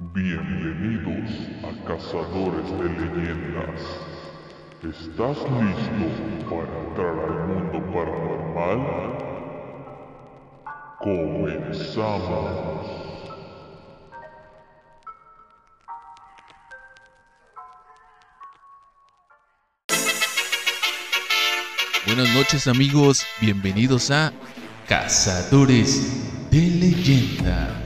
[0.00, 1.28] Bienvenidos
[1.64, 3.80] a Cazadores de Leyendas.
[4.80, 6.06] ¿Estás listo
[6.48, 8.80] para entrar al mundo paranormal?
[11.00, 12.46] Comenzamos.
[22.06, 24.32] Buenas noches amigos, bienvenidos a
[24.86, 27.77] Cazadores de Leyenda.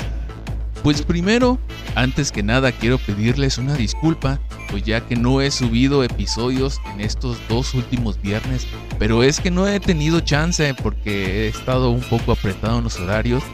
[0.83, 1.61] Pues primero,
[1.95, 7.00] antes que nada quiero pedirles una disculpa, pues ya que no he subido episodios en
[7.00, 8.67] estos dos últimos viernes,
[8.99, 12.99] pero es que no he tenido chance porque he estado un poco apretado en los
[12.99, 13.45] horarios.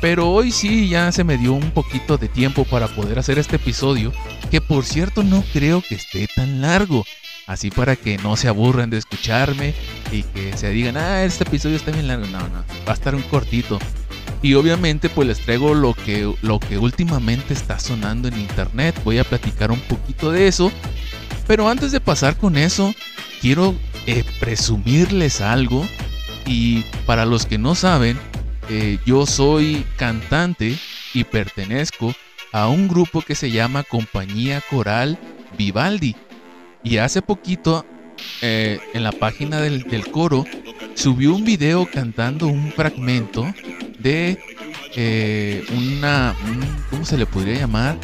[0.00, 3.56] Pero hoy sí ya se me dio un poquito de tiempo para poder hacer este
[3.56, 4.12] episodio,
[4.50, 7.04] que por cierto no creo que esté tan largo.
[7.46, 9.74] Así para que no se aburran de escucharme
[10.10, 12.26] y que se digan, ah, este episodio está bien largo.
[12.26, 13.78] No, no, va a estar un cortito.
[14.42, 18.98] Y obviamente pues les traigo lo que, lo que últimamente está sonando en internet.
[19.04, 20.72] Voy a platicar un poquito de eso.
[21.46, 22.94] Pero antes de pasar con eso,
[23.40, 23.74] quiero
[24.06, 25.86] eh, presumirles algo.
[26.46, 28.18] Y para los que no saben,
[28.68, 30.78] eh, yo soy cantante
[31.12, 32.14] y pertenezco
[32.52, 35.18] a un grupo que se llama Compañía Coral
[35.58, 36.16] Vivaldi.
[36.82, 37.84] Y hace poquito,
[38.42, 40.44] eh, en la página del, coro,
[41.00, 43.46] subió un video cantando un fragmento
[43.98, 44.38] de
[44.94, 46.34] eh, una,
[46.90, 47.96] ¿cómo se le podría llamar?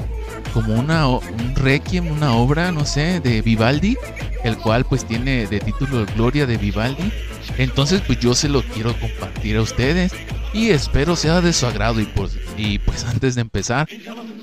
[0.55, 3.98] Como una, un requiem, una obra, no sé, de Vivaldi,
[4.44, 7.12] el cual pues tiene de título Gloria de Vivaldi.
[7.58, 10.12] Entonces pues yo se lo quiero compartir a ustedes
[10.55, 13.86] y espero sea de su agrado y pues, y pues antes de empezar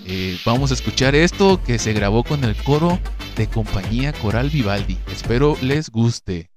[0.06, 3.00] eh, vamos a escuchar esto que se grabó con el coro
[3.36, 5.00] de compañía Coral Vivaldi.
[5.12, 6.53] Espero les guste.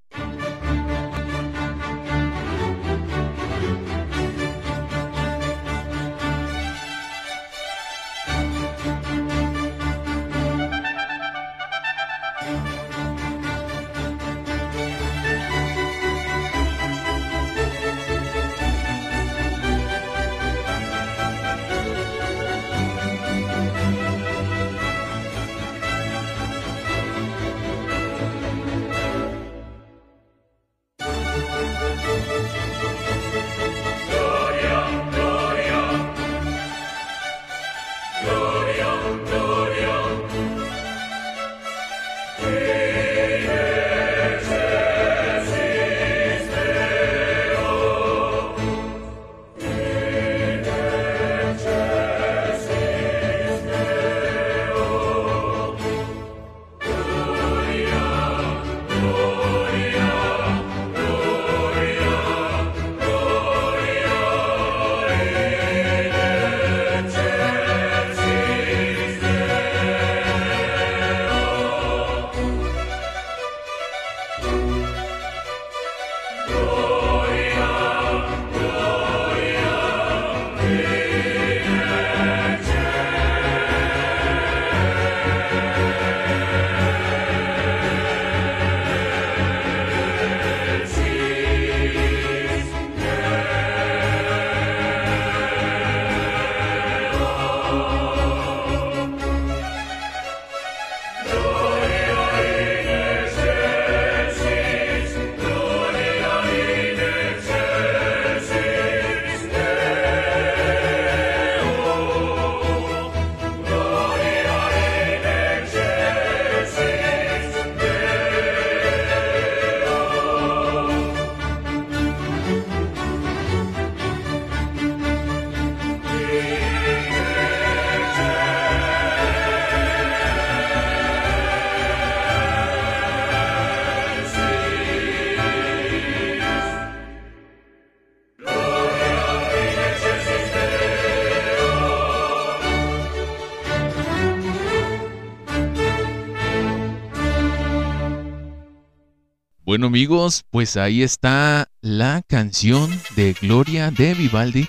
[149.76, 154.68] Bueno amigos, pues ahí está la canción de Gloria de Vivaldi.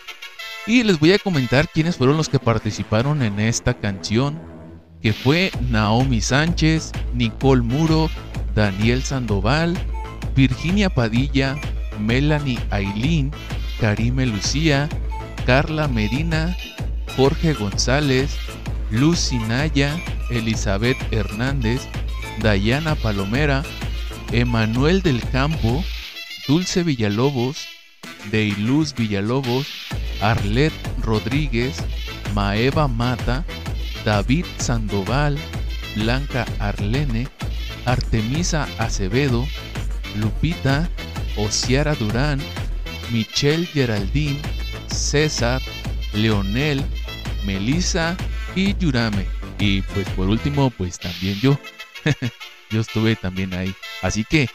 [0.65, 4.37] Y les voy a comentar quiénes fueron los que participaron en esta canción.
[5.01, 8.09] Que fue Naomi Sánchez, Nicole Muro,
[8.53, 9.77] Daniel Sandoval,
[10.35, 11.55] Virginia Padilla,
[12.01, 13.31] Melanie Ailín,
[13.79, 14.89] Karime Lucía,
[15.45, 16.57] Carla Medina,
[17.15, 18.35] Jorge González,
[18.91, 19.97] Lucy Naya,
[20.31, 21.87] Elizabeth Hernández,
[22.41, 23.63] Dayana Palomera,
[24.31, 25.83] Emanuel del Campo,
[26.47, 27.67] Dulce Villalobos,
[28.31, 29.67] Deiluz Villalobos,
[30.21, 31.77] Arlet Rodríguez,
[32.33, 33.45] Maeva Mata,
[34.03, 35.37] David Sandoval,
[35.95, 37.27] Blanca Arlene,
[37.85, 39.47] Artemisa Acevedo,
[40.17, 40.89] Lupita,
[41.37, 42.39] Ociara Durán,
[43.11, 44.41] Michelle Geraldine,
[44.87, 45.61] César,
[46.13, 46.83] Leonel,
[47.45, 48.17] Melissa
[48.55, 49.25] y Yurame.
[49.59, 51.57] Y pues por último, pues también yo.
[52.69, 53.73] yo estuve también ahí.
[54.01, 54.49] Así que,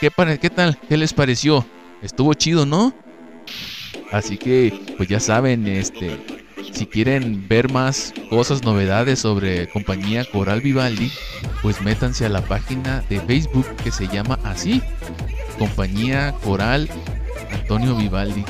[0.00, 0.78] ¿qué, ¿qué tal?
[0.88, 1.66] ¿Qué les pareció?
[2.02, 2.94] Estuvo chido, ¿no?
[4.12, 6.18] Así que, pues ya saben, este,
[6.72, 11.10] si quieren ver más cosas, novedades sobre compañía Coral Vivaldi,
[11.62, 14.82] pues métanse a la página de Facebook que se llama así,
[15.58, 16.88] compañía Coral
[17.52, 18.44] Antonio Vivaldi.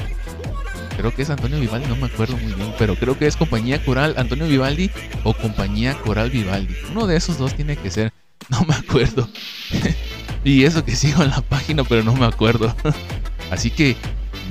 [0.96, 3.84] Creo que es Antonio Vivaldi, no me acuerdo muy bien, pero creo que es compañía
[3.84, 4.90] Coral Antonio Vivaldi
[5.24, 6.74] o compañía Coral Vivaldi.
[6.90, 8.12] Uno de esos dos tiene que ser,
[8.48, 8.74] no me
[10.44, 12.74] y eso que sigo en la página, pero no me acuerdo.
[13.50, 13.96] Así que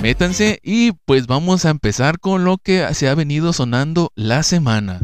[0.01, 5.00] métanse y pues vamos a empezar con lo que se ha venido sonando la semana.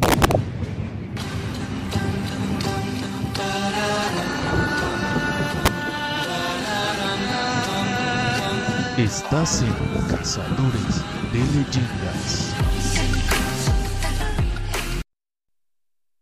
[8.98, 9.74] Estás en
[10.10, 11.02] Cazadores
[11.32, 12.54] de Leyendas.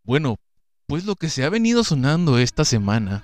[0.03, 0.37] Bueno,
[0.87, 3.21] pues lo que se ha venido sonando esta semana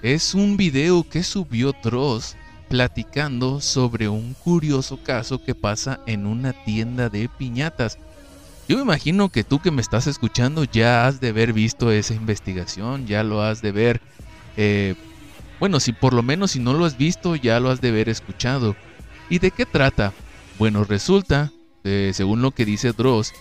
[0.00, 2.34] es un video que subió Dross
[2.70, 7.98] platicando sobre un curioso caso que pasa en una tienda de piñatas.
[8.66, 12.14] Yo me imagino que tú que me estás escuchando ya has de haber visto esa
[12.14, 14.00] investigación, ya lo has de ver.
[14.56, 14.94] Eh,
[15.60, 18.08] bueno, si por lo menos si no lo has visto, ya lo has de haber
[18.08, 18.76] escuchado.
[19.28, 20.14] ¿Y de qué trata?
[20.58, 21.52] Bueno, resulta,
[21.84, 23.34] eh, según lo que dice Dross,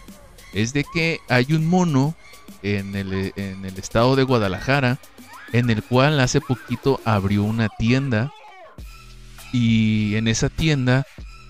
[0.54, 2.14] es de que hay un mono
[2.62, 5.00] en el, en el estado de Guadalajara,
[5.52, 8.32] en el cual hace poquito abrió una tienda
[9.54, 11.06] y en esa tienda,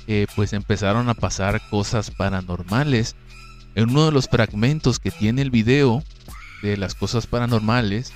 [0.08, 3.16] eh, pues empezaron a pasar cosas paranormales.
[3.76, 6.04] En uno de los fragmentos que tiene el video
[6.62, 8.12] de las cosas paranormales,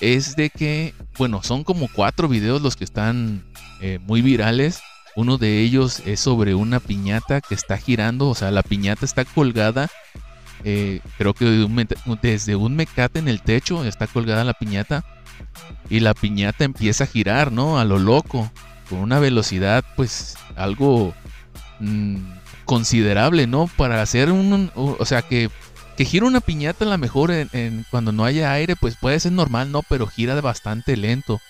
[0.00, 3.44] es de que, bueno, son como cuatro videos los que están
[3.80, 4.80] eh, muy virales.
[5.14, 9.24] Uno de ellos es sobre una piñata que está girando, o sea, la piñata está
[9.24, 9.88] colgada,
[10.64, 11.68] eh, creo que
[12.22, 15.04] desde un mecate en el techo está colgada la piñata
[15.88, 17.78] y la piñata empieza a girar, ¿no?
[17.78, 18.50] A lo loco
[18.88, 21.14] con una velocidad pues algo
[21.80, 22.16] mm,
[22.64, 23.68] considerable, ¿no?
[23.76, 25.50] Para hacer un, o sea que
[26.00, 27.30] que gira una piñata a lo mejor
[27.90, 29.82] cuando no haya aire pues puede ser normal, ¿no?
[29.82, 31.42] Pero gira bastante lento.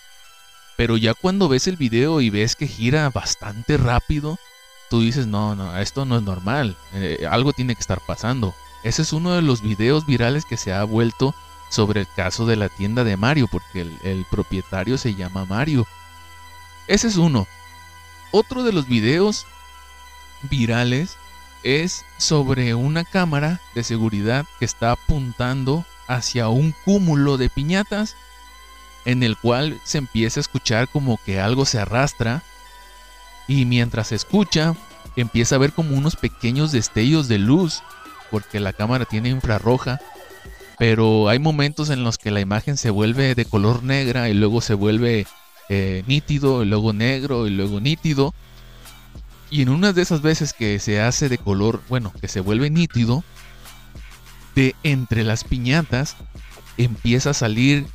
[0.76, 4.40] Pero ya cuando ves el video y ves que gira bastante rápido,
[4.88, 8.52] tú dices, no, no, esto no es normal, eh, algo tiene que estar pasando.
[8.82, 11.34] Ese es uno de los videos virales que se ha vuelto
[11.68, 15.86] sobre el caso de la tienda de Mario, porque el propietario se llama Mario.
[16.86, 17.46] Ese es uno.
[18.32, 19.46] Otro de los videos
[20.42, 21.16] virales
[21.62, 28.16] es sobre una cámara de seguridad que está apuntando hacia un cúmulo de piñatas
[29.04, 32.42] en el cual se empieza a escuchar como que algo se arrastra
[33.46, 34.74] y mientras se escucha
[35.16, 37.82] empieza a ver como unos pequeños destellos de luz
[38.30, 40.00] porque la cámara tiene infrarroja
[40.80, 44.62] pero hay momentos en los que la imagen se vuelve de color negra y luego
[44.62, 45.26] se vuelve
[45.68, 48.32] eh, nítido, y luego negro y luego nítido.
[49.50, 52.70] Y en una de esas veces que se hace de color, bueno, que se vuelve
[52.70, 53.22] nítido,
[54.54, 56.16] de entre las piñatas
[56.78, 57.86] empieza a salir,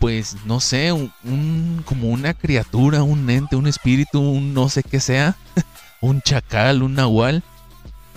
[0.00, 4.98] pues no sé, un, como una criatura, un ente, un espíritu, un no sé qué
[4.98, 5.36] sea,
[6.00, 7.44] un chacal, un nahual,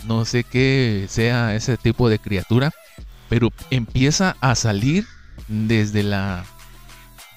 [0.06, 2.72] no sé qué sea ese tipo de criatura,
[3.30, 5.06] pero empieza a salir
[5.48, 6.46] desde la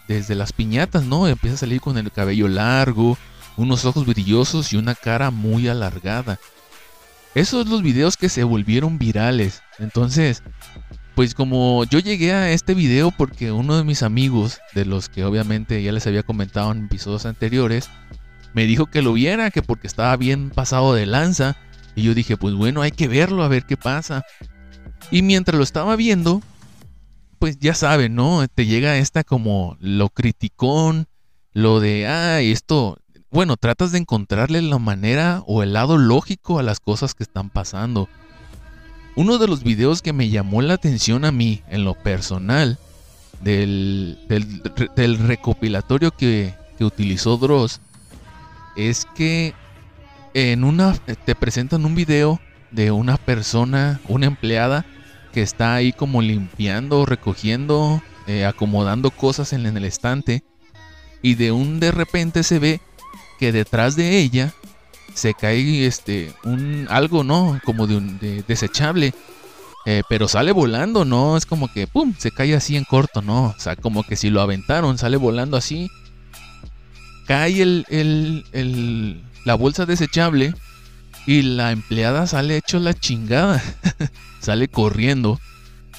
[0.08, 1.26] desde las piñatas, ¿no?
[1.26, 3.18] Empieza a salir con el cabello largo,
[3.56, 6.38] unos ojos brillosos y una cara muy alargada.
[7.34, 9.62] Esos son los videos que se volvieron virales.
[9.78, 10.42] Entonces,
[11.14, 15.24] pues como yo llegué a este video porque uno de mis amigos, de los que
[15.24, 17.90] obviamente ya les había comentado en episodios anteriores,
[18.54, 21.56] me dijo que lo viera, que porque estaba bien pasado de lanza.
[21.96, 24.24] Y yo dije, pues bueno, hay que verlo, a ver qué pasa.
[25.10, 26.42] Y mientras lo estaba viendo,
[27.38, 28.46] pues ya saben, ¿no?
[28.48, 31.08] Te llega esta como lo criticón,
[31.52, 32.98] lo de, ah, esto,
[33.30, 37.48] bueno, tratas de encontrarle la manera o el lado lógico a las cosas que están
[37.48, 38.08] pasando.
[39.16, 42.78] Uno de los videos que me llamó la atención a mí, en lo personal,
[43.40, 47.80] del, del, recopilatorio que, que utilizó Dross,
[48.76, 49.54] es que
[50.36, 50.92] en una
[51.24, 52.38] te presentan un video
[52.70, 54.84] de una persona, una empleada,
[55.32, 60.44] que está ahí como limpiando, recogiendo, eh, acomodando cosas en, el estante.
[61.22, 62.82] Y de un de repente se ve
[63.38, 64.52] que detrás de ella
[65.14, 67.58] se cae este un algo, ¿no?
[67.64, 69.14] Como de un desechable.
[69.86, 73.54] Eh, pero sale volando, no es como que, ¡pum!, se cae así en corto, no.
[73.56, 75.88] O sea, como que si lo aventaron, sale volando así.
[77.26, 80.54] Cae el, el, la bolsa desechable
[81.26, 83.62] y la empleada sale hecho la chingada.
[84.40, 85.40] sale corriendo.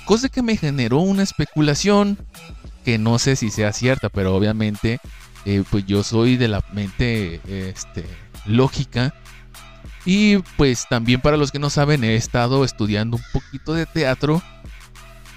[0.05, 2.17] Cosa que me generó una especulación
[2.85, 4.99] que no sé si sea cierta, pero obviamente
[5.45, 8.05] eh, pues yo soy de la mente este,
[8.45, 9.13] lógica
[10.05, 14.41] y pues también para los que no saben, he estado estudiando un poquito de teatro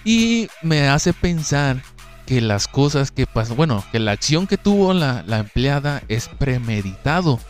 [0.04, 1.82] y me hace pensar
[2.30, 6.28] que las cosas que pasan, bueno, que la acción que tuvo la, la empleada es
[6.28, 7.40] premeditado.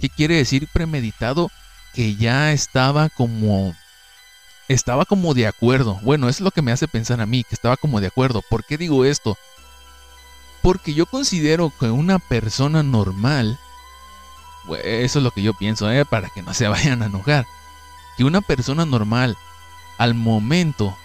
[0.00, 1.50] ¿Qué quiere decir premeditado?
[1.94, 3.74] Que ya estaba como
[4.68, 5.98] estaba como de acuerdo.
[6.04, 8.40] Bueno, es lo que me hace pensar a mí, que estaba como de acuerdo.
[8.48, 9.36] ¿Por qué digo esto?
[10.62, 13.58] Porque yo considero que una persona normal
[14.84, 16.04] eso es lo que yo pienso, ¿eh?
[16.04, 17.46] para que no se vayan a enojar.
[18.16, 19.36] Que una persona normal,
[19.98, 20.96] al momento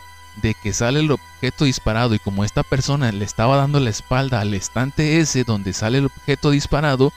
[0.42, 4.42] de que sale el objeto disparado y como esta persona le estaba dando la espalda
[4.42, 7.14] al estante ese donde sale el objeto disparado,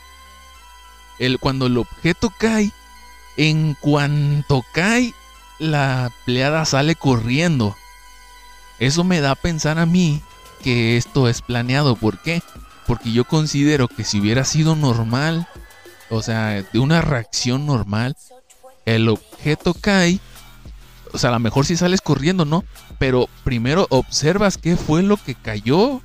[1.19, 2.73] el, cuando el objeto cae,
[3.37, 5.15] en cuanto cae,
[5.59, 7.77] la pleada sale corriendo.
[8.79, 10.23] Eso me da a pensar a mí
[10.63, 11.97] que esto es planeado.
[11.97, 12.43] ¿Por qué?
[12.87, 15.49] Porque yo considero que si hubiera sido normal,
[16.11, 18.17] o sea, de una reacción normal,
[18.87, 20.21] el objeto cae,
[21.19, 22.63] o sea, a lo mejor si sales corriendo, ¿no?
[23.01, 26.01] Pero primero observas qué fue lo que cayó,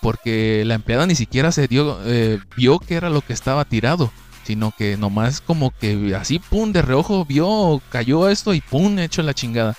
[0.00, 4.10] porque la empleada ni siquiera se dio, eh, vio que era lo que estaba tirado,
[4.44, 9.22] sino que nomás como que así, pum, de reojo vio, cayó esto y pum, hecho
[9.22, 9.76] la chingada.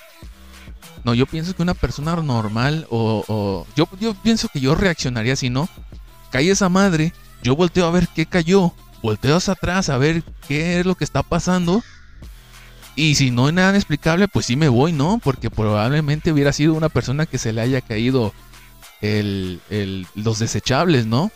[1.04, 5.50] No, yo pienso que una persona normal o, yo, yo pienso que yo reaccionaría así,
[5.50, 5.68] ¿no?
[6.30, 7.12] Cae esa madre,
[7.42, 8.72] yo volteo a ver qué cayó
[9.06, 11.84] volteo hacia atrás a ver qué es lo que está pasando.
[12.96, 15.20] Y si no hay nada inexplicable, pues sí me voy, ¿no?
[15.24, 18.34] Porque probablemente hubiera sido una persona que se le haya caído
[19.02, 21.32] los desechables, ¿no?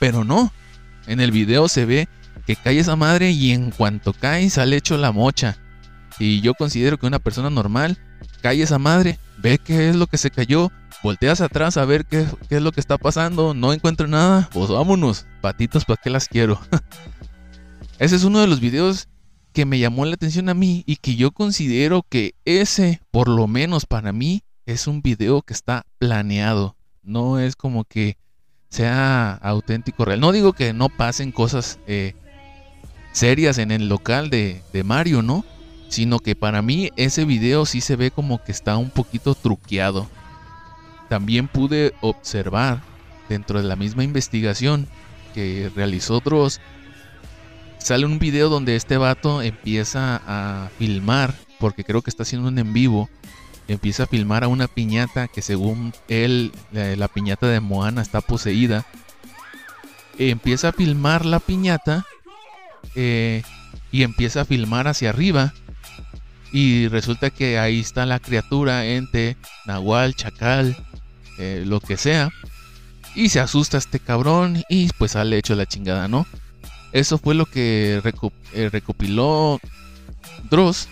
[0.00, 0.52] Pero no.
[1.06, 2.08] En el video se ve
[2.46, 5.58] que cae esa madre y en cuanto cae sale hecho la mocha.
[6.18, 7.98] Y yo considero que una persona normal
[8.40, 10.70] cae esa madre, ve qué es lo que se cayó,
[11.02, 15.26] volteas atrás a ver qué, es lo que está pasando, no encuentro nada, pues vámonos,
[15.40, 16.60] patitas, ¿para qué las quiero?
[17.98, 19.08] ese es uno de los videos
[19.54, 23.46] que me llamó la atención a mí y que yo considero que ese, por lo
[23.46, 26.76] menos para mí, es un video que está planeado.
[27.02, 28.18] No es como que
[28.68, 30.18] sea auténtico, real.
[30.18, 32.14] No digo que no pasen cosas eh,
[33.12, 35.44] serias en el local de, de Mario, ¿no?
[35.88, 40.10] Sino que para mí ese video sí se ve como que está un poquito truqueado.
[41.08, 42.82] También pude observar
[43.28, 44.88] dentro de la misma investigación
[45.32, 46.60] que realizó Dross,
[47.84, 52.58] sale un video donde este vato empieza a filmar, porque creo que está haciendo un
[52.58, 53.10] en vivo,
[53.68, 58.86] empieza a filmar a una piñata que según él, la, piñata de Moana está poseída.
[60.18, 62.06] Empieza a filmar la piñata
[62.94, 63.42] eh,
[63.92, 65.52] y empieza a filmar hacia arriba.
[66.52, 69.36] Y resulta que ahí está la criatura, ente,
[69.66, 70.74] nahual, chacal,
[71.38, 72.30] eh, lo que sea.
[73.14, 76.26] Y se asusta este cabrón y pues sale hecho la chingada, ¿no?
[76.94, 78.00] Eso fue lo que
[78.52, 79.60] eh, recopiló
[80.48, 80.88] Dross.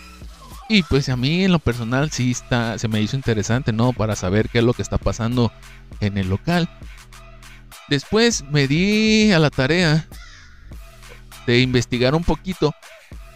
[0.68, 3.92] Y pues a mí en lo personal sí está, se me hizo interesante, ¿no?
[3.92, 5.52] Para saber qué es lo que está pasando
[6.00, 6.68] en el local.
[7.88, 10.08] Después me di a la tarea
[11.46, 12.74] de investigar un poquito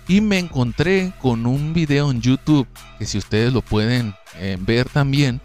[0.09, 2.67] y me encontré con un video en YouTube
[2.99, 5.41] que si ustedes lo pueden eh, ver también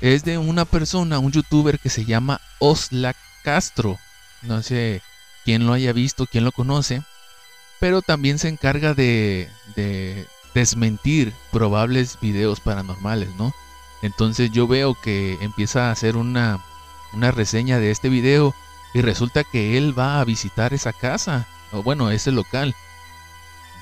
[0.00, 3.98] es de una persona, un youtuber que se llama Oslak Castro.
[4.42, 5.02] No sé
[5.44, 7.02] quién lo haya visto, quién lo conoce,
[7.80, 9.48] pero también se encarga de,
[10.54, 13.52] desmentir probables videos paranormales, ¿no?
[14.02, 16.64] Entonces yo veo que empieza a hacer una,
[17.12, 18.54] una reseña de este video
[18.92, 22.74] y resulta que él va a visitar esa casa, o bueno, ese local.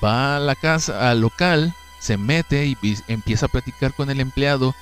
[0.03, 2.77] Va a la casa, al local, se mete y
[3.07, 4.75] empieza a platicar con el empleado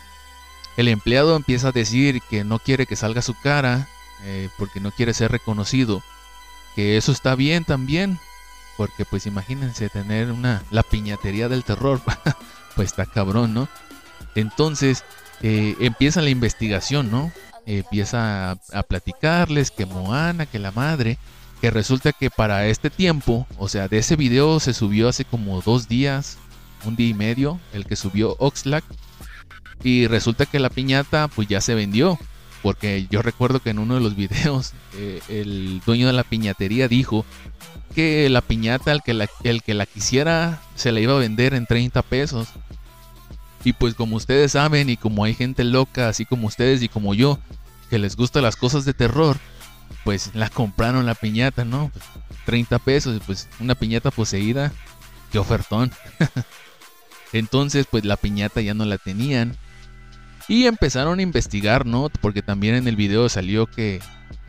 [0.77, 3.87] el empleado empieza a decir que no quiere que salga su cara
[4.23, 6.01] eh, porque no quiere ser reconocido.
[6.75, 8.19] Que eso está bien también.
[8.77, 12.01] Porque pues imagínense tener una la piñatería del terror.
[12.75, 13.67] pues está cabrón, ¿no?
[14.35, 15.03] Entonces
[15.41, 17.31] eh, empieza la investigación, ¿no?
[17.65, 21.17] empieza a, a, platicarles que Moana, que la madre,
[21.61, 25.61] que resulta que para este tiempo, o sea, de ese video se subió hace como
[25.61, 26.37] dos días,
[26.85, 28.83] un día y medio, el que subió Oxlack,
[29.83, 32.17] y resulta que la piñata pues ya se vendió.
[32.61, 36.87] Porque yo recuerdo que en uno de los videos eh, el dueño de la piñatería
[36.87, 37.25] dijo
[37.95, 41.53] que la piñata, el que la, el que la quisiera, se la iba a vender
[41.53, 42.47] en 30 pesos.
[43.63, 47.13] Y pues como ustedes saben y como hay gente loca, así como ustedes y como
[47.13, 47.39] yo,
[47.89, 49.37] que les gustan las cosas de terror,
[50.03, 51.91] pues la compraron la piñata, ¿no?
[52.45, 54.71] 30 pesos, pues una piñata poseída,
[55.31, 55.91] qué ofertón.
[57.33, 59.57] Entonces, pues la piñata ya no la tenían.
[60.51, 62.09] Y empezaron a investigar, ¿no?
[62.19, 64.01] Porque también en el video salió que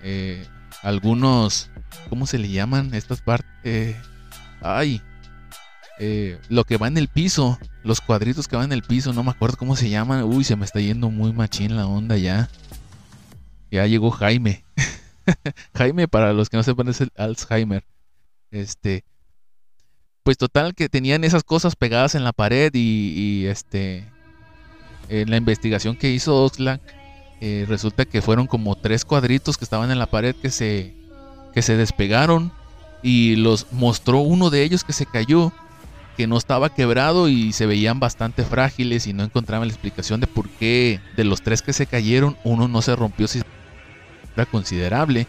[0.03, 0.45] eh,
[0.83, 1.71] algunos,
[2.09, 3.95] ¿cómo se le llaman estas partes?
[4.61, 5.01] Ay,
[6.01, 9.23] eh, lo que va en el piso, los cuadritos que van en el piso, no
[9.23, 10.25] me acuerdo cómo se llaman.
[10.25, 12.51] Uy, se me está yendo muy machín la onda ya.
[13.71, 14.65] Ya llegó Jaime.
[15.77, 17.87] Jaime, para los que no sepan, es el Alzheimer.
[18.51, 19.05] Este.
[20.25, 24.12] Pues total que tenían esas cosas pegadas en la pared y, este.
[25.09, 26.81] En la investigación que hizo Oxlack,
[27.41, 30.95] eh, resulta que fueron como tres cuadritos que estaban en la pared que se,
[31.53, 32.53] que se despegaron
[33.03, 35.53] y los mostró uno de ellos que se cayó
[36.17, 40.27] que no estaba quebrado y se veían bastante frágiles y no encontraban la explicación de
[40.27, 43.43] por qué de los tres que se cayeron uno no se rompió si
[44.37, 45.27] era considerable.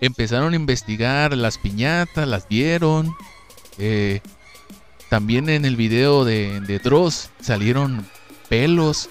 [0.00, 3.14] Empezaron a investigar las piñatas, las vieron.
[3.78, 4.20] Eh,
[5.10, 8.06] también en el video de, de Dross salieron
[8.48, 9.08] pelos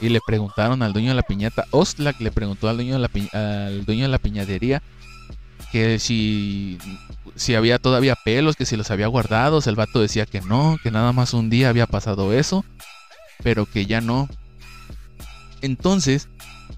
[0.00, 3.66] y le preguntaron al dueño de la piñata, Ostlak le preguntó al dueño de la,
[3.66, 4.82] al dueño de la piñadería
[5.72, 6.78] que si
[7.38, 9.66] si había todavía pelos, que si los había guardados.
[9.66, 12.64] El vato decía que no, que nada más un día había pasado eso,
[13.42, 14.28] pero que ya no.
[15.62, 16.28] Entonces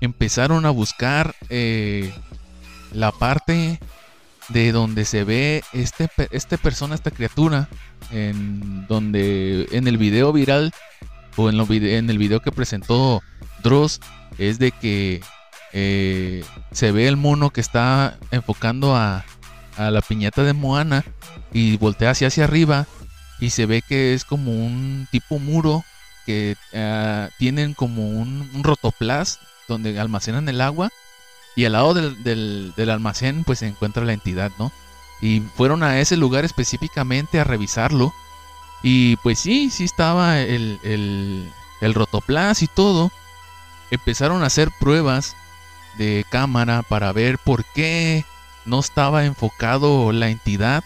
[0.01, 2.13] empezaron a buscar eh,
[2.93, 3.81] la parte
[4.49, 7.69] de donde se ve este, este persona, esta criatura,
[8.11, 10.73] en donde en el video viral
[11.37, 13.23] o en, en el video que presentó
[13.63, 14.01] Dross,
[14.39, 15.23] es de que
[15.73, 19.25] eh, se ve el mono que está enfocando a,
[19.77, 21.05] a la piñata de Moana
[21.53, 22.87] y voltea hacia, hacia arriba
[23.41, 25.85] y se ve que es como un tipo muro
[26.27, 30.91] que uh, tienen como un, un, rotoplas donde almacenan el agua
[31.57, 34.71] y al lado del, del, del, almacén pues se encuentra la entidad, ¿no?
[35.23, 38.13] Y fueron a ese lugar específicamente a revisarlo
[38.83, 43.11] y pues sí, sí estaba el, el, el rotoplas y todo.
[43.91, 45.37] Empezaron a hacer pruebas
[45.99, 48.25] de cámara para ver por qué
[48.65, 50.85] no estaba enfocado la entidad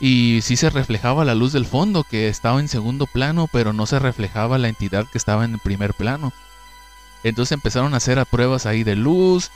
[0.00, 3.86] y sí se reflejaba la luz del fondo que estaba en segundo plano, pero no
[3.86, 6.32] se reflejaba la entidad que estaba en el primer plano.
[7.22, 9.50] Entonces empezaron a hacer pruebas ahí de luz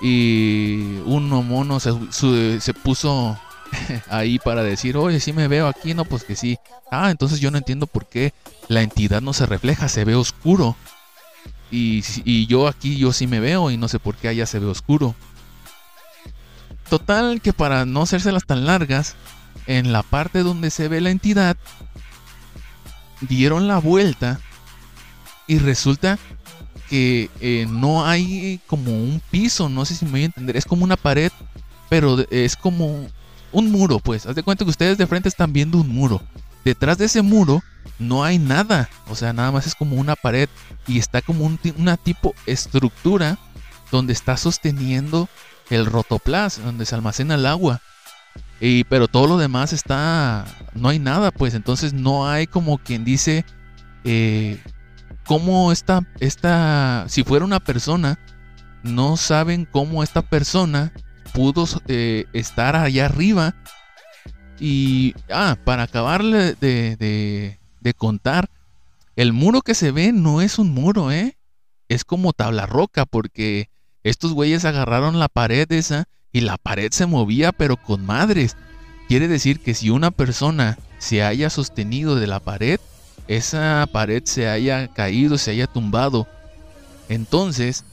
[0.00, 3.38] y uno mono se, se puso
[4.08, 6.58] ahí para decir, oye, si me veo aquí, no, pues que sí.
[6.90, 8.32] Ah, entonces yo no entiendo por qué
[8.68, 10.76] la entidad no se refleja, se ve oscuro.
[11.70, 14.58] Y, y yo aquí yo sí me veo y no sé por qué allá se
[14.58, 15.14] ve oscuro.
[16.88, 19.16] Total que para no hacérselas tan largas,
[19.66, 21.56] en la parte donde se ve la entidad,
[23.20, 24.40] dieron la vuelta
[25.46, 26.18] y resulta
[26.88, 30.66] que eh, no hay como un piso, no sé si me voy a entender, es
[30.66, 31.32] como una pared,
[31.88, 33.06] pero es como
[33.54, 34.26] un muro, pues.
[34.26, 36.20] Haz de cuenta que ustedes de frente están viendo un muro.
[36.64, 37.62] Detrás de ese muro
[37.98, 40.48] no hay nada, o sea, nada más es como una pared
[40.86, 43.38] y está como una tipo estructura
[43.90, 45.28] donde está sosteniendo
[45.70, 47.80] el rotoplas, donde se almacena el agua.
[48.60, 53.04] Y, pero todo lo demás está, no hay nada, pues entonces no hay como quien
[53.04, 53.44] dice,
[54.04, 54.60] eh,
[55.26, 58.18] cómo esta, esta, si fuera una persona,
[58.82, 60.92] no saben cómo esta persona
[61.34, 63.54] pudo eh, estar allá arriba.
[64.58, 68.48] Y, ah, para acabarle de, de, de contar,
[69.16, 71.36] el muro que se ve no es un muro, ¿eh?
[71.88, 73.68] Es como tabla roca, porque
[74.04, 78.56] estos güeyes agarraron la pared esa y la pared se movía pero con madres.
[79.08, 82.80] Quiere decir que si una persona se haya sostenido de la pared,
[83.28, 86.26] esa pared se haya caído, se haya tumbado.
[87.08, 87.84] Entonces,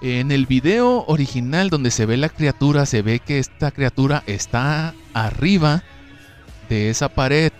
[0.00, 4.94] en el video original donde se ve la criatura, se ve que esta criatura está
[5.12, 5.82] arriba
[6.68, 7.52] de esa pared.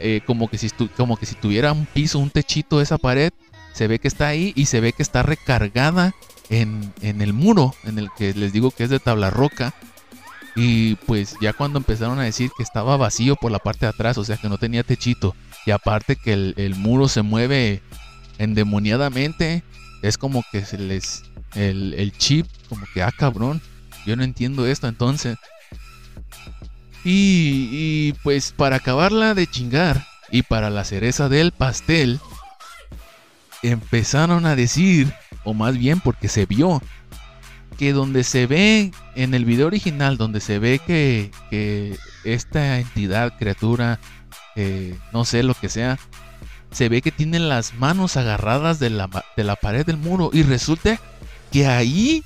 [0.00, 3.32] Eh, como, que si como que si tuviera un piso, un techito de esa pared.
[3.72, 6.14] Se ve que está ahí y se ve que está recargada
[6.50, 9.74] en, el muro, en el que les digo que es de tabla roca.
[10.56, 14.18] Y pues ya cuando empezaron a decir que estaba vacío por la parte de atrás,
[14.18, 17.82] o sea que no tenía techito, y aparte que el, muro se mueve
[18.38, 19.62] endemoniadamente,
[20.02, 21.24] es como que se les.
[21.54, 23.62] El, el, chip, como que, ah, cabrón,
[24.06, 25.38] yo no entiendo esto entonces.
[27.04, 32.20] Y, y pues para acabarla de chingar, y para la cereza del pastel,
[33.62, 35.12] empezaron a decir
[35.44, 36.82] o más bien porque se vio
[37.78, 43.38] que donde se ve en el video original, donde se ve que, que esta entidad,
[43.38, 44.00] criatura,
[44.56, 45.98] eh, no sé lo que sea,
[46.70, 50.42] se ve que tienen las manos agarradas de la, de la pared del muro y
[50.42, 51.00] resulta
[51.50, 52.22] que ahí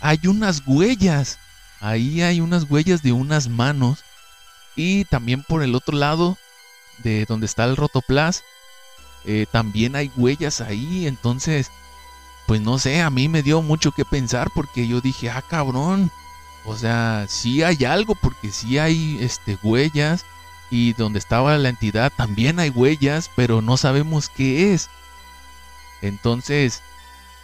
[0.00, 1.38] hay unas huellas.
[1.80, 4.04] Ahí hay unas huellas de unas manos.
[4.76, 6.36] Y también por el otro lado,
[7.02, 8.42] de donde está el rotoplas,
[9.24, 11.06] eh, también hay huellas ahí.
[11.06, 11.70] Entonces,
[12.46, 16.10] pues no sé, a mí me dio mucho que pensar porque yo dije, ah, cabrón.
[16.66, 20.24] O sea, sí hay algo porque sí hay este, huellas.
[20.74, 24.90] Y donde estaba la entidad también hay huellas, pero no sabemos qué es.
[26.02, 26.82] Entonces,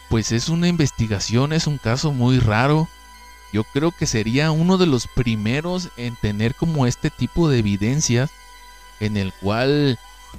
[0.08, 2.88] pues es una investigación, es un caso muy raro.
[3.52, 8.32] Yo creo que sería uno de los primeros en tener como este tipo de evidencias
[8.98, 9.96] en el cual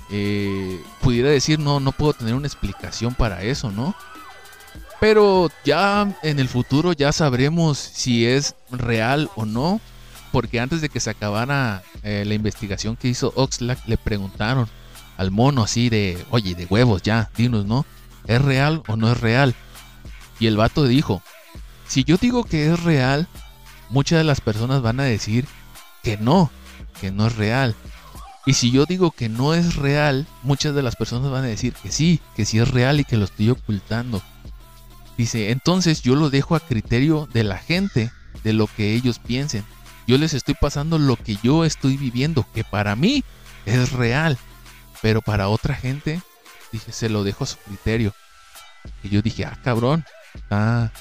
[0.10, 3.96] eh, pudiera decir no, no puedo tener una explicación para eso, ¿no?
[5.00, 9.80] Pero ya en el futuro ya sabremos si es real o no,
[10.32, 14.68] porque antes de que se acabara eh, la investigación que hizo Oxlack le preguntaron
[15.18, 17.86] al mono así de, oye, de huevos ya, dinos, ¿no?
[18.26, 19.56] ¿Es real o no es real?
[20.40, 21.22] Y el vato dijo,
[21.88, 23.28] si yo digo que es real,
[23.90, 25.46] muchas de las personas van a decir
[26.02, 26.50] que no,
[27.00, 27.76] que no es real.
[28.46, 31.74] Y si yo digo que no es real, muchas de las personas van a decir
[31.74, 34.22] que sí, que sí es real y que lo estoy ocultando.
[35.18, 38.12] Dice, entonces yo lo dejo a criterio de la gente,
[38.44, 39.64] de lo que ellos piensen.
[40.12, 43.24] Yo les estoy pasando lo que yo estoy viviendo, que para mí
[43.66, 44.38] es real.
[45.02, 46.22] Pero para otra gente,
[46.74, 48.14] dije, se lo dejo a su criterio.
[49.04, 50.04] Y yo dije, ah, cabrón,
[50.36, 50.92] está,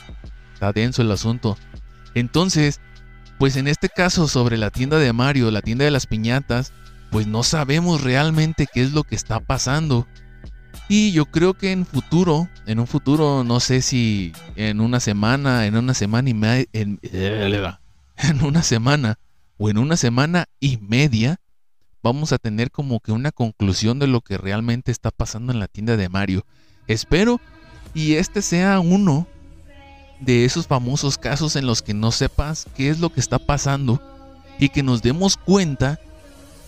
[0.54, 1.58] está denso el asunto.
[2.14, 2.80] Entonces,
[3.36, 6.72] pues en este caso sobre la tienda de Mario, la tienda de las piñatas,
[7.10, 10.06] pues no sabemos realmente qué es lo que está pasando.
[10.88, 15.66] Y yo creo que en futuro, en un futuro, no sé si en una semana,
[15.66, 17.00] en una semana y media, en,
[18.22, 19.18] en una semana
[19.58, 21.40] o en una semana y media,
[22.02, 25.68] vamos a tener como que una conclusión de lo que realmente está pasando en la
[25.68, 26.46] tienda de Mario.
[26.86, 27.40] Espero
[27.94, 29.26] y este sea uno
[30.20, 34.00] de esos famosos casos en los que no sepas qué es lo que está pasando
[34.58, 35.98] y que nos demos cuenta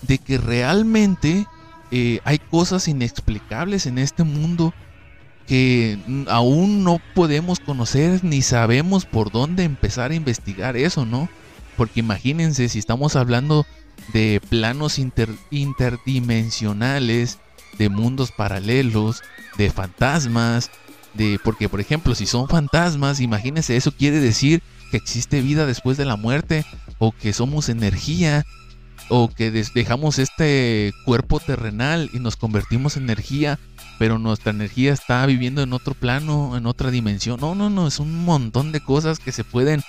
[0.02, 1.46] de que realmente
[1.90, 4.72] eh, hay cosas inexplicables en este mundo
[5.46, 11.28] que aún no podemos conocer ni sabemos por dónde empezar a investigar eso, ¿no?
[11.76, 13.66] Porque imagínense si estamos hablando
[14.12, 14.98] de planos
[15.50, 17.38] interdimensionales,
[17.78, 19.22] de mundos paralelos,
[19.56, 20.70] de fantasmas,
[21.14, 25.96] de porque por ejemplo, si son fantasmas, imagínense, eso quiere decir que existe vida después
[25.96, 26.64] de la muerte
[26.98, 28.44] o que somos energía
[29.08, 33.58] o que dejamos este cuerpo terrenal y nos convertimos en energía,
[33.98, 37.40] pero nuestra energía está viviendo en otro plano, en otra dimensión.
[37.40, 39.82] No, no, no, es un montón de cosas que se pueden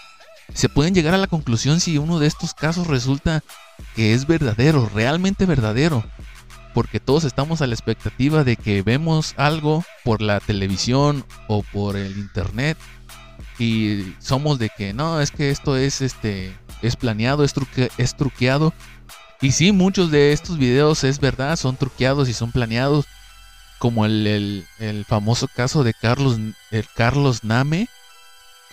[0.54, 3.44] se pueden llegar a la conclusión si uno de estos casos resulta
[3.96, 6.04] que es verdadero, realmente verdadero
[6.74, 11.96] porque todos estamos a la expectativa de que vemos algo por la televisión o por
[11.96, 12.78] el internet
[13.60, 17.54] y somos de que no, es que esto es este es planeado, es,
[18.16, 18.74] truqueado.
[19.42, 23.06] Y sí, muchos de estos videos es verdad, son truqueados y son planeados.
[23.80, 26.38] Como el, el famoso caso de Carlos,
[26.72, 27.90] el Carlos Name,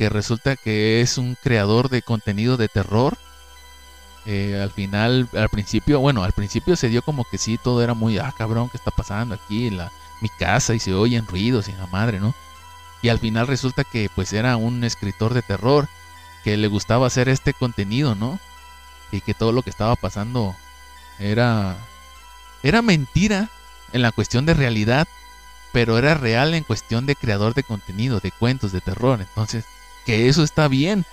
[0.01, 3.19] que resulta que es un creador de contenido de terror
[4.25, 7.93] eh, al final, al principio, bueno, al principio se dio como que sí, todo era
[7.93, 10.73] muy, ah, cabrón, ¿qué está pasando aquí en la, mi casa?
[10.75, 12.35] Y se oyen ruidos y la madre, ¿no?
[13.03, 15.87] Y al final resulta que pues era un escritor de terror
[16.45, 18.41] que le gustaba hacer este contenido, ¿no?
[19.13, 20.57] Y que todo lo que estaba pasando
[21.19, 21.77] era
[22.63, 23.51] era mentira
[23.93, 25.07] en la cuestión de realidad,
[25.73, 29.21] pero era real en cuestión de creador de contenido, de cuentos de terror.
[29.21, 29.67] Entonces,
[30.11, 31.05] eso está bien,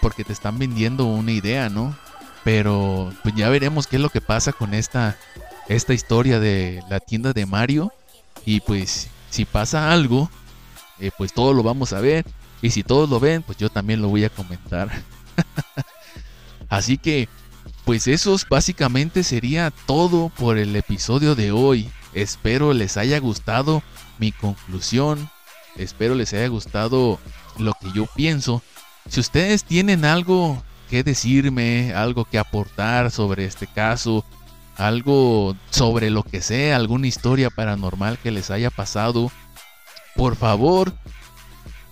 [0.00, 1.96] porque te están vendiendo una idea, ¿no?
[2.44, 5.18] Pero pues ya veremos qué es lo que pasa con esta,
[5.68, 7.92] esta historia de la tienda de Mario.
[8.44, 10.30] Y pues si pasa algo,
[10.98, 12.24] eh, pues todo lo vamos a ver.
[12.62, 14.90] Y si todos lo ven, pues yo también lo voy a comentar.
[16.68, 17.28] Así que,
[17.84, 21.90] pues eso básicamente sería todo por el episodio de hoy.
[22.12, 23.82] Espero les haya gustado
[24.18, 25.30] mi conclusión.
[25.76, 27.18] Espero les haya gustado
[27.58, 28.62] lo que yo pienso.
[29.08, 34.24] Si ustedes tienen algo que decirme, algo que aportar sobre este caso,
[34.76, 39.30] algo sobre lo que sea, alguna historia paranormal que les haya pasado,
[40.16, 40.92] por favor,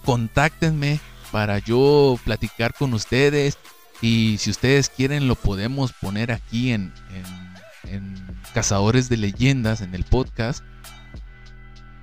[0.05, 3.59] contáctenme para yo platicar con ustedes.
[4.01, 6.93] Y si ustedes quieren, lo podemos poner aquí en,
[7.85, 8.15] en
[8.55, 10.65] Cazadores de Leyendas, en el podcast.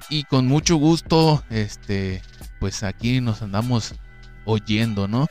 [0.10, 2.22] Y con mucho gusto, este,
[2.60, 3.96] pues aquí nos andamos
[4.46, 5.28] oyendo, ¿no?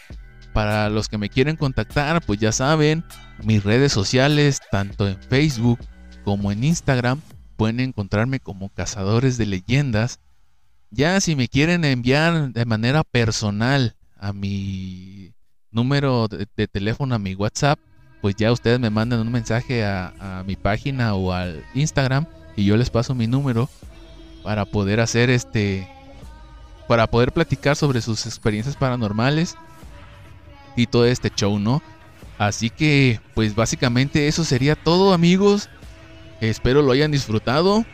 [0.52, 3.04] Para los que me quieren contactar, pues ya saben,
[3.42, 5.78] mis redes sociales, tanto en Facebook
[6.24, 7.20] como en Instagram,
[7.56, 10.20] pueden encontrarme como Cazadores de Leyendas.
[10.90, 15.32] Ya si me quieren enviar de manera personal a mi
[15.70, 17.78] número de, teléfono, a mi WhatsApp,
[18.22, 22.76] pues ya ustedes me mandan un mensaje a, mi página o al Instagram y yo
[22.76, 23.68] les paso mi número
[24.42, 25.88] para poder hacer este,
[26.88, 29.56] para poder platicar sobre sus experiencias paranormales
[30.76, 31.82] y todo este show, ¿no?
[32.38, 35.68] Así que, pues básicamente eso sería todo, amigos.
[36.40, 37.84] Espero lo hayan disfrutado.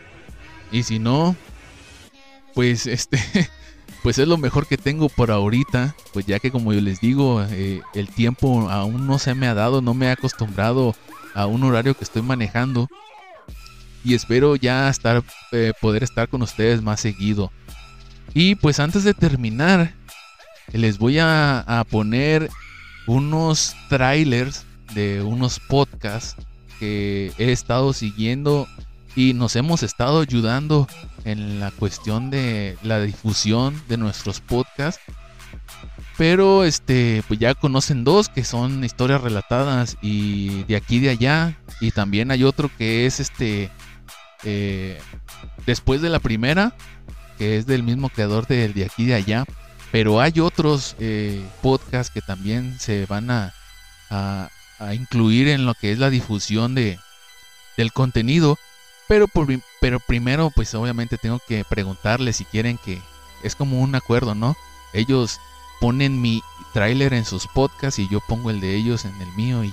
[0.72, 1.36] Y si no,
[2.54, 3.18] pues este,
[4.02, 5.94] pues es lo mejor que tengo por ahorita.
[6.12, 9.54] Pues ya que como yo les digo, eh, el tiempo aún no se me ha
[9.54, 10.94] dado, no me he acostumbrado
[11.34, 12.88] a un horario que estoy manejando.
[14.02, 15.22] Y espero ya estar,
[15.52, 17.52] eh, poder estar con ustedes más seguido.
[18.34, 19.94] Y pues antes de terminar,
[20.72, 22.50] les voy a, poner
[23.06, 24.64] unos trailers
[24.94, 26.36] de unos podcasts
[26.78, 28.68] que he estado siguiendo
[29.16, 30.86] y nos hemos estado ayudando
[31.24, 35.02] en la cuestión de la difusión de nuestros podcasts.
[36.16, 41.10] Pero este, pues ya conocen dos que son historias relatadas y de aquí y de
[41.10, 41.58] allá.
[41.80, 43.70] Y también hay otro que es este,
[44.44, 45.00] eh,
[45.66, 46.74] después de la primera,
[47.40, 49.46] que es del mismo creador de, de aquí y de allá.
[49.90, 53.54] Pero hay otros eh, podcasts que también se van a,
[54.10, 54.50] a,
[54.92, 56.98] incluir en lo que es la difusión de,
[57.78, 58.58] del contenido.
[59.08, 59.48] Pero, por,
[59.80, 63.00] pero primero, pues obviamente tengo que preguntarles si quieren que...
[63.42, 64.54] Es como un acuerdo, ¿no?
[64.92, 65.40] Ellos
[65.80, 66.42] ponen mi
[66.74, 69.72] tráiler en sus podcasts y yo pongo el de ellos en el mío y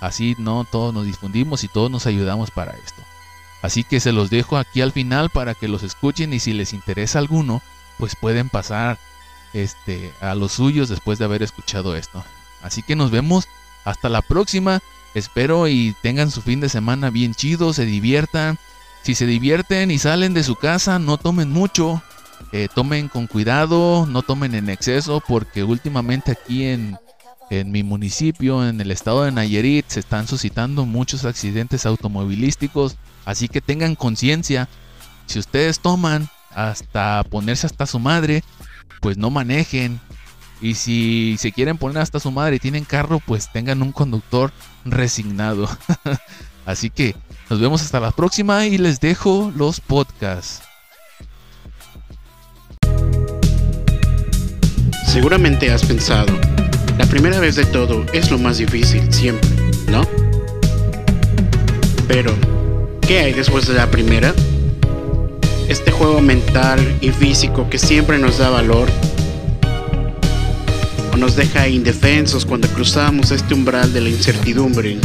[0.00, 3.02] así no todos nos difundimos y todos nos ayudamos para esto.
[3.62, 6.72] Así que se los dejo aquí al final para que los escuchen y si les
[6.72, 7.62] interesa alguno,
[7.98, 8.98] pues pueden pasar
[9.54, 12.24] este, a los suyos después de haber escuchado esto.
[12.62, 13.46] Así que nos vemos
[13.84, 14.80] hasta la próxima.
[15.14, 18.58] Espero y tengan su fin de semana bien chido, se diviertan.
[19.02, 22.02] Si se divierten y salen de su casa, no tomen mucho.
[22.50, 26.98] Eh, tomen con cuidado, no tomen en exceso, porque últimamente aquí en,
[27.50, 32.96] en mi municipio, en el estado de Nayarit, se están suscitando muchos accidentes automovilísticos.
[33.24, 34.68] Así que tengan conciencia.
[35.26, 38.42] Si ustedes toman hasta ponerse hasta su madre,
[39.00, 40.00] pues no manejen.
[40.60, 44.52] Y si se quieren poner hasta su madre y tienen carro, pues tengan un conductor
[44.84, 45.68] resignado.
[46.66, 47.16] Así que
[47.50, 50.62] nos vemos hasta la próxima y les dejo los podcasts.
[55.06, 56.32] Seguramente has pensado,
[56.96, 59.50] la primera vez de todo es lo más difícil, siempre,
[59.88, 60.02] ¿no?
[62.08, 62.34] Pero,
[63.12, 64.34] ¿qué hay después de la primera?
[65.68, 68.88] este juego mental y físico que siempre nos da valor
[71.12, 74.96] o nos deja indefensos cuando cruzamos este umbral de la incertidumbre.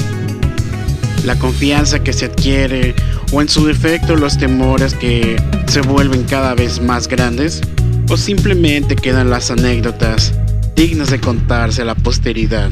[1.26, 2.96] La confianza que se adquiere
[3.34, 5.36] o en su defecto los temores que
[5.68, 7.60] se vuelven cada vez más grandes
[8.10, 10.34] o simplemente quedan las anécdotas
[10.78, 12.72] dignas de contarse a la posteridad.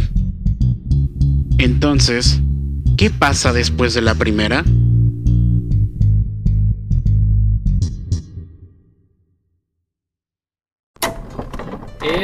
[1.58, 2.40] Entonces,
[2.96, 4.64] ¿qué pasa después de la primera?